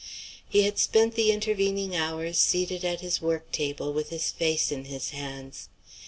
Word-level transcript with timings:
He 0.49 0.63
had 0.63 0.79
spent 0.79 1.13
the 1.13 1.31
intervening 1.31 1.95
hours 1.95 2.39
seated 2.39 2.83
at 2.83 3.01
his 3.01 3.21
work 3.21 3.51
table 3.51 3.93
with 3.93 4.09
his 4.09 4.31
face 4.31 4.71
in 4.71 4.85
his 4.85 5.11
hands. 5.11 5.69